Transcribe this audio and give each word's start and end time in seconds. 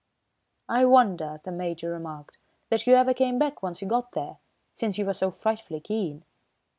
"I 0.67 0.85
wonder," 0.85 1.41
the 1.43 1.51
Major 1.51 1.91
remarked, 1.91 2.39
"that 2.71 2.87
you 2.87 2.95
ever 2.95 3.13
came 3.13 3.37
back 3.37 3.61
once 3.61 3.83
you 3.83 3.87
got 3.87 4.13
there, 4.13 4.39
since 4.73 4.97
you 4.97 5.05
were 5.05 5.13
so 5.13 5.29
frightfully 5.29 5.79
keen." 5.79 6.25